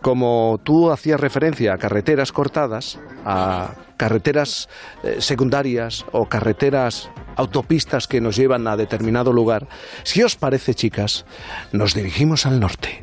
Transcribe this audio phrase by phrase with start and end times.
[0.00, 4.68] como tú hacías referencia a carreteras cortadas, a carreteras
[5.02, 9.68] eh, secundarias o carreteras autopistas que nos llevan a determinado lugar,
[10.02, 11.26] si os parece, chicas,
[11.72, 13.00] nos dirigimos al norte.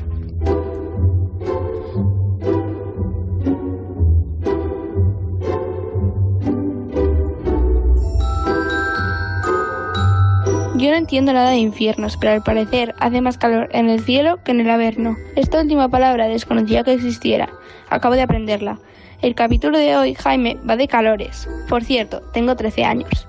[10.78, 14.37] Yo no entiendo nada de infiernos, pero al parecer hace más calor en el cielo
[14.44, 15.17] que en el averno.
[15.35, 17.49] Esta última palabra desconocía que existiera.
[17.89, 18.77] Acabo de aprenderla.
[19.23, 21.49] El capítulo de hoy, Jaime, va de calores.
[21.68, 23.27] Por cierto, tengo 13 años.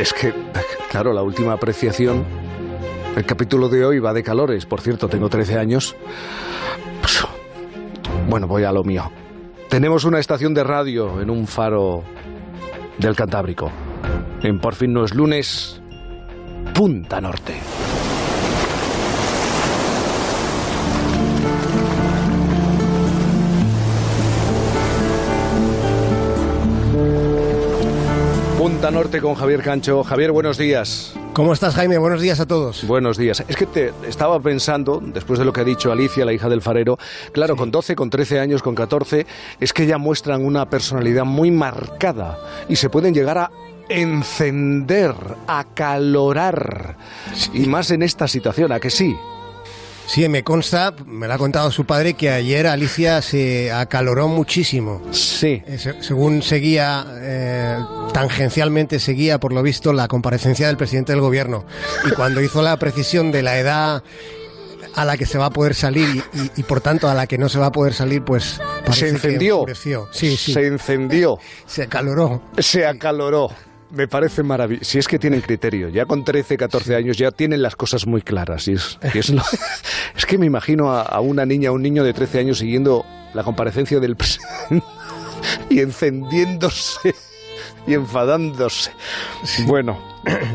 [0.00, 0.34] Es que,
[0.90, 2.24] claro, la última apreciación.
[3.16, 4.66] El capítulo de hoy va de calores.
[4.66, 5.94] Por cierto, tengo 13 años.
[8.28, 9.08] Bueno, voy a lo mío.
[9.68, 12.02] Tenemos una estación de radio en un faro
[12.98, 13.70] del Cantábrico.
[14.42, 15.80] En Por fin no es lunes,
[16.74, 17.54] Punta Norte.
[28.58, 30.02] Punta Norte con Javier Cancho.
[30.02, 31.14] Javier, buenos días.
[31.36, 31.98] ¿Cómo estás, Jaime?
[31.98, 32.86] Buenos días a todos.
[32.86, 33.44] Buenos días.
[33.46, 36.62] Es que te estaba pensando, después de lo que ha dicho Alicia, la hija del
[36.62, 36.98] farero,
[37.32, 39.26] claro, con 12, con 13 años, con 14,
[39.60, 42.38] es que ya muestran una personalidad muy marcada
[42.70, 43.50] y se pueden llegar a
[43.90, 45.12] encender,
[45.46, 46.96] a calorar.
[47.52, 49.14] Y más en esta situación, ¿a que sí?
[50.06, 55.02] Sí, me consta, me lo ha contado su padre, que ayer Alicia se acaloró muchísimo.
[55.10, 55.62] Sí.
[55.66, 57.76] Eh, según seguía, eh,
[58.16, 61.66] tangencialmente seguía, por lo visto, la comparecencia del presidente del gobierno.
[62.06, 64.02] Y cuando hizo la precisión de la edad
[64.94, 66.24] a la que se va a poder salir
[66.56, 68.58] y, por tanto a la que no se va a poder salir, pues
[68.90, 69.66] se encendió.
[70.12, 70.54] Sí, sí.
[70.54, 71.38] Se encendió.
[71.66, 72.40] Se acaloró.
[72.56, 73.50] Se acaloró.
[73.90, 74.90] Me parece maravilloso.
[74.90, 78.22] Si es que tienen criterio, ya con 13, 14 años ya tienen las cosas muy
[78.22, 78.66] claras.
[78.66, 78.98] Y es,
[80.16, 83.44] es, que me imagino a, una niña, a un niño de 13 años siguiendo la
[83.44, 84.86] comparecencia del presidente
[85.68, 87.14] y encendiéndose
[87.86, 88.92] y enfadándose.
[89.66, 89.98] Bueno,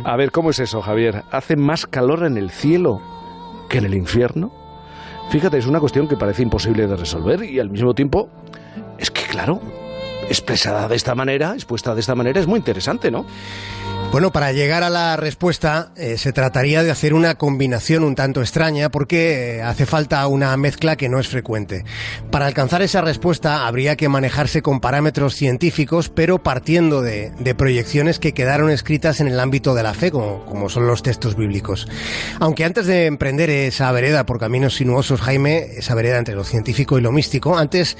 [0.04, 1.24] a ver, ¿cómo es eso, Javier?
[1.32, 3.02] ¿Hace más calor en el cielo
[3.70, 4.52] que en el infierno?
[5.30, 8.30] Fíjate, es una cuestión que parece imposible de resolver y al mismo tiempo
[8.98, 9.62] es que, claro,
[10.28, 13.26] expresada de esta manera, expuesta de esta manera, es muy interesante, ¿no?
[14.12, 18.42] Bueno, para llegar a la respuesta eh, se trataría de hacer una combinación un tanto
[18.42, 21.86] extraña porque eh, hace falta una mezcla que no es frecuente.
[22.30, 28.34] Para alcanzar esa respuesta habría que manejarse con parámetros científicos, pero partiendo de, proyecciones que
[28.34, 31.88] quedaron escritas en el ámbito de la fe, como, como, son los textos bíblicos.
[32.42, 36.98] Aunque antes de emprender esa vereda por caminos sinuosos, Jaime, esa vereda entre lo científico
[36.98, 37.98] y lo místico, antes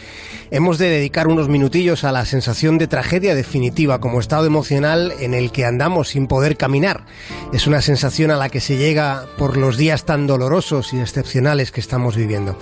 [0.52, 5.34] hemos de dedicar unos minutillos a la sensación de tragedia definitiva como estado emocional en
[5.34, 7.06] el que andamos sin poder caminar.
[7.54, 11.72] Es una sensación a la que se llega por los días tan dolorosos y excepcionales
[11.72, 12.58] que estamos viviendo.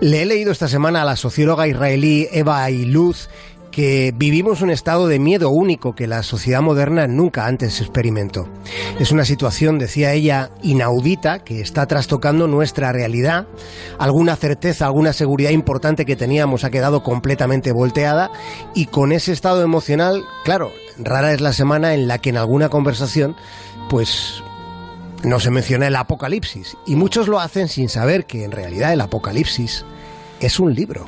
[0.00, 3.28] Le he leído esta semana a la socióloga israelí Eva Ailuz
[3.76, 8.48] que vivimos un estado de miedo único que la sociedad moderna nunca antes experimentó.
[8.98, 13.46] Es una situación, decía ella, inaudita que está trastocando nuestra realidad.
[13.98, 18.30] Alguna certeza, alguna seguridad importante que teníamos ha quedado completamente volteada
[18.74, 22.68] y con ese estado emocional, claro, rara es la semana en la que en alguna
[22.68, 23.36] conversación,
[23.88, 24.42] pues
[25.22, 26.76] no se menciona el apocalipsis.
[26.86, 29.84] Y muchos lo hacen sin saber que en realidad el apocalipsis
[30.40, 31.06] es un libro.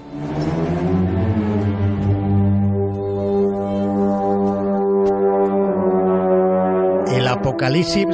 [7.13, 8.07] El Apocalipsis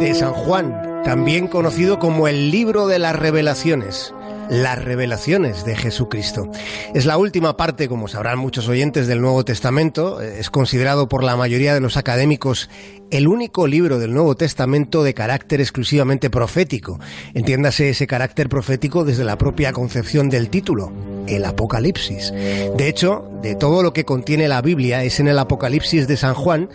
[0.00, 4.14] de San Juan, también conocido como el libro de las revelaciones
[4.50, 6.50] las revelaciones de Jesucristo.
[6.94, 11.36] Es la última parte, como sabrán muchos oyentes del Nuevo Testamento, es considerado por la
[11.36, 12.68] mayoría de los académicos
[13.10, 16.98] el único libro del Nuevo Testamento de carácter exclusivamente profético.
[17.34, 20.92] Entiéndase ese carácter profético desde la propia concepción del título,
[21.26, 22.32] el Apocalipsis.
[22.32, 26.34] De hecho, de todo lo que contiene la Biblia es en el Apocalipsis de San
[26.34, 26.68] Juan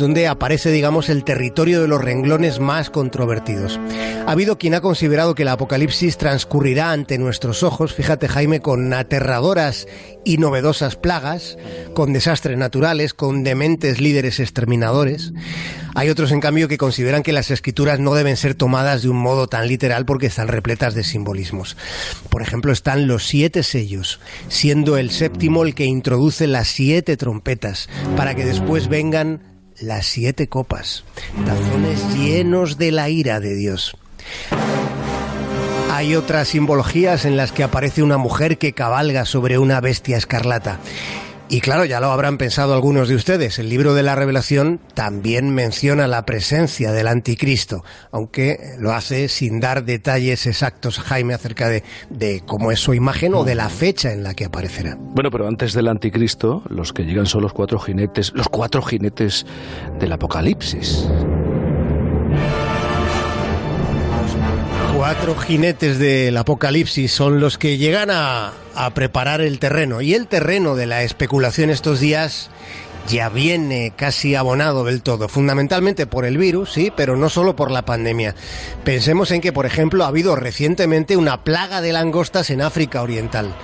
[0.00, 3.78] donde aparece, digamos, el territorio de los renglones más controvertidos.
[4.26, 8.92] Ha habido quien ha considerado que el Apocalipsis transcurrirá ante nuestros ojos, fíjate Jaime, con
[8.92, 9.86] aterradoras
[10.24, 11.56] y novedosas plagas,
[11.94, 15.32] con desastres naturales, con dementes líderes exterminadores.
[15.94, 19.16] Hay otros, en cambio, que consideran que las escrituras no deben ser tomadas de un
[19.16, 21.76] modo tan literal porque están repletas de simbolismos.
[22.30, 27.88] Por ejemplo, están los siete sellos, siendo el séptimo el que introduce las siete trompetas,
[28.16, 29.42] para que después vengan
[29.80, 31.04] las siete copas,
[31.44, 33.96] tazones llenos de la ira de Dios.
[35.90, 40.78] Hay otras simbologías en las que aparece una mujer que cabalga sobre una bestia escarlata.
[41.52, 45.52] Y claro, ya lo habrán pensado algunos de ustedes, el libro de la revelación también
[45.52, 47.82] menciona la presencia del anticristo,
[48.12, 53.34] aunque lo hace sin dar detalles exactos, Jaime, acerca de, de cómo es su imagen
[53.34, 54.96] o de la fecha en la que aparecerá.
[54.96, 59.44] Bueno, pero antes del anticristo, los que llegan son los cuatro jinetes, los cuatro jinetes
[59.98, 61.08] del Apocalipsis.
[65.00, 68.52] Cuatro jinetes del apocalipsis son los que llegan a,
[68.94, 70.02] preparar el terreno.
[70.02, 72.50] Y el terreno de la especulación estos días
[73.08, 77.70] ya viene casi abonado del todo, fundamentalmente por el virus, sí, pero no solo por
[77.70, 78.34] la pandemia.
[78.84, 83.54] Pensemos en que, por ejemplo, ha habido recientemente una plaga de langostas en África Oriental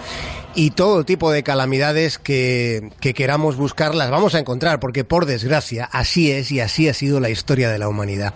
[0.57, 5.27] y todo tipo de calamidades que, que, queramos buscar las vamos a encontrar, porque por
[5.27, 8.33] desgracia así es y así ha sido la historia de la humanidad.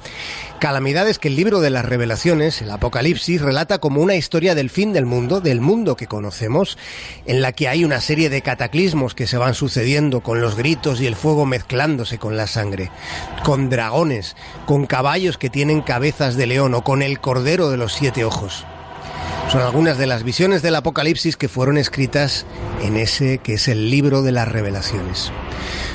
[0.60, 4.92] Calamidades que el libro de las revelaciones, el Apocalipsis, relata como una historia del fin
[4.92, 6.76] del mundo, del mundo que conocemos,
[7.24, 11.00] en la que hay una serie de cataclismos que se van sucediendo con los gritos
[11.00, 12.90] y el fuego mezclándose con la sangre,
[13.42, 14.36] con dragones,
[14.66, 18.66] con caballos que tienen cabezas de león o con el cordero de los siete ojos.
[19.50, 22.46] Son algunas de las visiones del Apocalipsis que fueron escritas
[22.84, 25.32] en ese que es el libro de las revelaciones.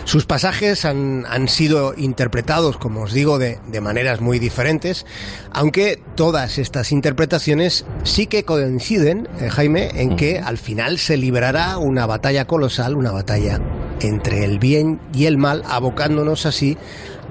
[0.04, 5.06] Sus pasajes han, han sido interpretados, como os digo, de, de, maneras muy diferentes,
[5.54, 11.78] aunque todas estas interpretaciones sí que coinciden, eh, Jaime, en que al final se librará
[11.78, 13.62] una batalla colosal, una batalla
[14.02, 16.78] entre el bien y el mal, abocándonos así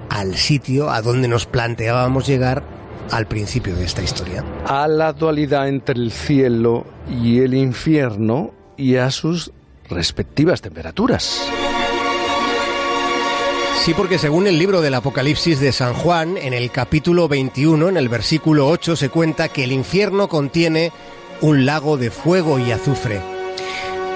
[0.09, 2.65] al sitio a donde nos planteábamos llegar
[3.11, 4.45] al principio de esta historia.
[4.67, 9.53] A la dualidad entre el cielo y el infierno y a sus
[9.89, 11.49] respectivas temperaturas.
[13.83, 17.97] Sí, porque según el libro del Apocalipsis de San Juan, en el capítulo 21, en
[17.99, 20.91] el versículo 8, se cuenta que el infierno contiene
[21.43, 23.34] un lago de fuego y azufre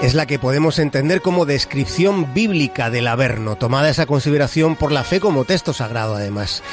[0.01, 5.03] es la que podemos entender como descripción bíblica del Averno, tomada esa consideración por la
[5.03, 6.63] fe como texto sagrado además.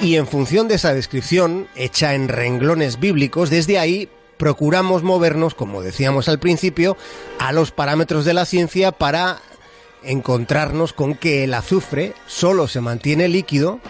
[0.00, 5.80] Y en función de esa descripción, hecha en renglones bíblicos, desde ahí procuramos movernos, como
[5.80, 6.96] decíamos al principio,
[7.38, 9.40] a los parámetros de la ciencia para
[10.04, 13.80] encontrarnos con que el azufre solo se mantiene líquido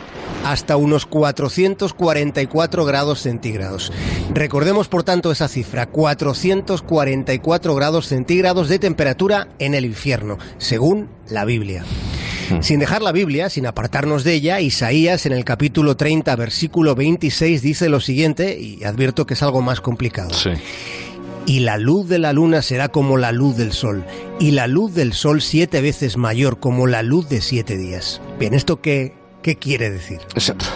[0.44, 3.93] hasta unos 444 grados centígrados.
[4.32, 11.44] Recordemos por tanto esa cifra, 444 grados centígrados de temperatura en el infierno, según la
[11.44, 11.85] Biblia.
[12.61, 17.62] Sin dejar la Biblia, sin apartarnos de ella, Isaías en el capítulo 30, versículo 26
[17.62, 20.35] dice lo siguiente, y advierto que es algo más complicado.
[20.35, 20.50] Sí.
[21.47, 24.05] Y la luz de la luna será como la luz del sol,
[24.39, 28.21] y la luz del sol siete veces mayor como la luz de siete días.
[28.39, 30.21] Bien, ¿esto qué, qué quiere decir?
[30.35, 30.67] Exacto.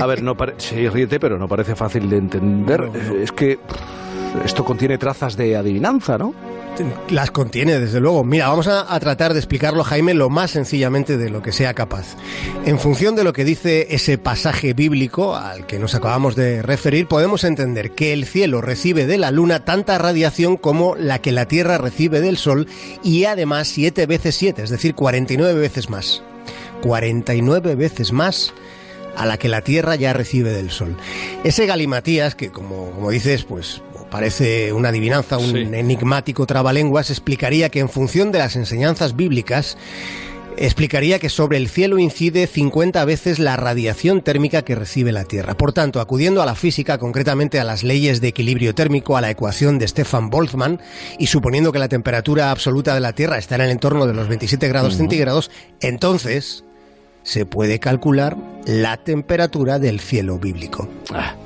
[0.00, 2.80] A ver, no sí, ríete, pero no parece fácil de entender.
[2.80, 3.22] No, no.
[3.22, 3.58] Es que
[4.44, 6.34] esto contiene trazas de adivinanza, ¿no?
[7.10, 8.24] Las contiene, desde luego.
[8.24, 12.16] Mira, vamos a, tratar de explicarlo, Jaime, lo más sencillamente de lo que sea capaz.
[12.64, 17.06] En función de lo que dice ese pasaje bíblico al que nos acabamos de referir,
[17.06, 21.46] podemos entender que el cielo recibe de la luna tanta radiación como la que la
[21.46, 22.66] Tierra recibe del Sol
[23.02, 26.22] y además siete veces siete, es decir, 49 veces más.
[26.82, 28.54] 49 veces más
[29.16, 30.96] a la que la Tierra ya recibe del Sol.
[31.44, 35.68] Ese galimatías, que como, como dices, pues parece una adivinanza, un sí.
[35.72, 39.76] enigmático trabalenguas, explicaría que en función de las enseñanzas bíblicas,
[40.56, 45.54] explicaría que sobre el cielo incide 50 veces la radiación térmica que recibe la Tierra.
[45.54, 49.30] Por tanto, acudiendo a la física, concretamente a las leyes de equilibrio térmico, a la
[49.30, 50.80] ecuación de Stefan Boltzmann,
[51.18, 54.28] y suponiendo que la temperatura absoluta de la Tierra está en el entorno de los
[54.28, 54.98] 27 grados uh -huh.
[54.98, 56.64] centígrados, entonces
[57.22, 60.88] se puede calcular la temperatura del cielo bíblico.
[61.12, 61.36] Ah,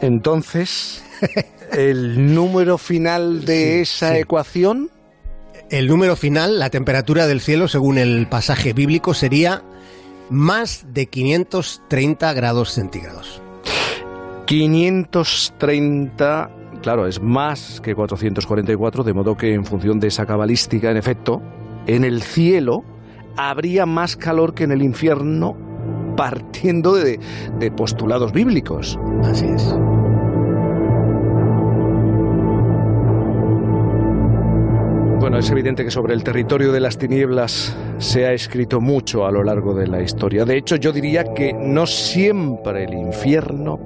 [0.00, 1.04] entonces,
[1.72, 4.20] ¿el número final de sí, esa sí.
[4.20, 4.90] ecuación?
[5.70, 9.62] El número final, la temperatura del cielo, según el pasaje bíblico, sería
[10.30, 13.40] más de 530 grados centígrados.
[14.46, 16.50] 530,
[16.82, 21.40] claro, es más que 444, de modo que en función de esa cabalística, en efecto,
[21.86, 22.82] en el cielo
[23.36, 25.56] habría más calor que en el infierno
[26.16, 27.18] partiendo de,
[27.58, 28.98] de postulados bíblicos.
[29.22, 29.74] Así es.
[35.24, 39.32] Bueno, es evidente que sobre el territorio de las tinieblas se ha escrito mucho a
[39.32, 40.44] lo largo de la historia.
[40.44, 43.78] De hecho, yo diría que no siempre el infierno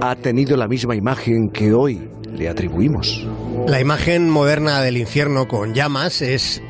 [0.00, 3.26] ha tenido la misma imagen que hoy le atribuimos.
[3.66, 6.62] La imagen moderna del infierno con llamas es,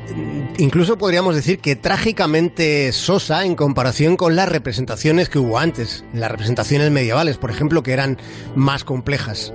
[0.57, 6.31] incluso podríamos decir que trágicamente sosa en comparación con las representaciones que hubo antes, las
[6.31, 8.17] representaciones medievales, por ejemplo, que eran
[8.55, 9.53] más complejas.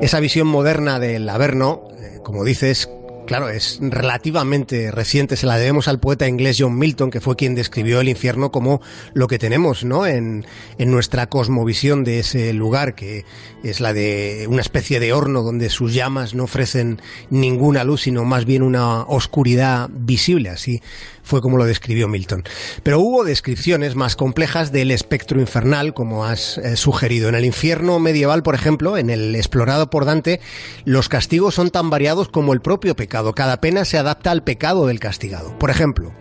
[0.00, 2.88] Esa visión moderna del Averno, eh, como dices,
[3.30, 5.36] claro, es relativamente reciente.
[5.36, 8.80] Se la debemos al poeta inglés John Milton, que fue quien describió el infierno como
[9.14, 10.04] lo que tenemos ¿no?
[10.04, 10.44] en,
[10.78, 13.24] en nuestra cosmovisión de ese lugar, que
[13.62, 18.24] es la de una especie de horno donde sus llamas no ofrecen ninguna luz, sino
[18.24, 20.48] más bien una oscuridad visible.
[20.48, 20.82] Así
[21.30, 22.44] fue como lo describió Milton.
[22.82, 27.28] Pero hubo descripciones más complejas del espectro infernal, como has eh, sugerido.
[27.28, 30.40] En el infierno medieval, por ejemplo, en el explorado por Dante,
[30.84, 33.32] los castigos son tan variados como el propio pecado.
[33.32, 35.56] Cada pena se adapta al pecado del castigado.
[35.58, 36.12] Por ejemplo,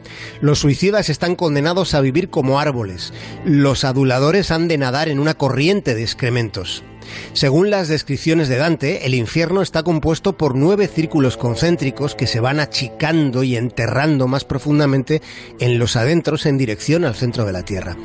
[0.41, 3.11] los suicidas están condenados a vivir como árboles.
[3.43, 6.83] Los aduladores han de nadar en una corriente de excrementos.
[7.33, 12.39] Según las descripciones de Dante, el infierno está compuesto por nueve círculos concéntricos que se
[12.39, 15.21] van achicando y enterrando más profundamente
[15.59, 17.97] en los adentros en dirección al centro de la Tierra.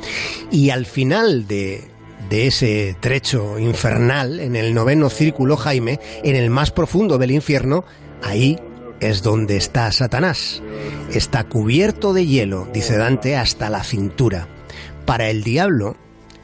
[0.51, 1.83] Y al final de,
[2.29, 7.85] de ese trecho infernal, en el noveno círculo Jaime, en el más profundo del infierno,
[8.23, 8.59] ahí
[8.99, 10.61] es donde está Satanás.
[11.13, 14.47] Está cubierto de hielo, dice Dante, hasta la cintura.
[15.05, 15.97] Para el diablo,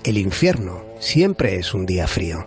[0.03, 2.45] el infierno siempre es un día frío.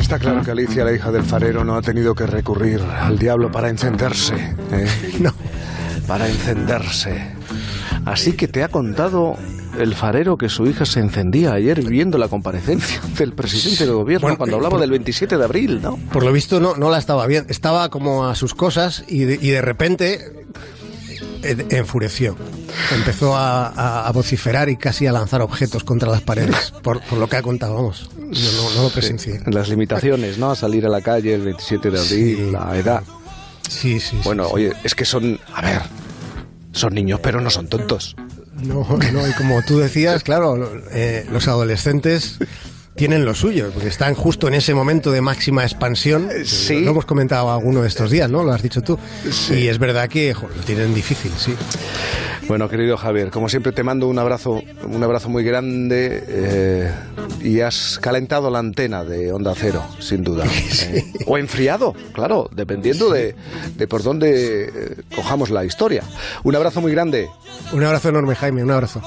[0.00, 3.50] Está claro que Alicia, la hija del farero, no ha tenido que recurrir al diablo
[3.50, 4.34] para encenderse.
[4.70, 4.86] ¿eh?
[5.20, 5.32] No.
[6.06, 7.32] Para encenderse.
[8.04, 9.38] Así que te ha contado
[9.78, 14.26] el farero que su hija se encendía ayer viendo la comparecencia del presidente del gobierno
[14.26, 15.96] Bueno, cuando eh, hablaba por- del 27 de abril, ¿no?
[16.12, 17.46] Por lo visto no, no la estaba bien.
[17.48, 20.44] Estaba como a sus cosas y de, y de repente
[21.42, 22.36] eh, enfureció.
[22.94, 26.72] Empezó a, a- a vociferar y casi a lanzar objetos contra las paredes.
[26.82, 28.10] Por, por lo que ha contado, vamos.
[28.30, 29.40] Yo no, no lo presencié.
[29.46, 30.50] Las limitaciones, ¿no?
[30.50, 32.50] A salir a la calle el 27 de abril, Sí.
[32.50, 33.02] la edad.
[33.68, 34.16] Sí, sí.
[34.16, 34.50] sí, Bueno, sí.
[34.54, 35.80] oye, es que son, a ver,
[36.72, 38.16] son niños, pero no son tontos.
[38.66, 42.38] No, no, y como tú decías, claro, eh, los adolescentes
[42.94, 46.28] tienen lo suyo, porque están justo en ese momento de máxima expansión.
[46.44, 46.80] sí.
[46.80, 48.44] Lo hemos comentado alguno de estos días, ¿no?
[48.44, 48.98] Lo has dicho tú.
[49.30, 49.54] Sí.
[49.54, 51.54] Y es verdad que jo, lo tienen difícil, sí.
[52.46, 56.92] Bueno, querido Javier, como siempre te mando un abrazo, un abrazo muy grande eh,
[57.42, 60.44] y has calentado la antena de Onda Cero, sin duda.
[60.82, 61.04] eh.
[61.26, 63.34] O enfriado, claro, dependiendo de,
[63.76, 66.02] de por dónde eh, cojamos la historia.
[66.42, 67.30] Un abrazo muy grande.
[67.72, 69.00] Un abrazo enorme, Jaime, un abrazo.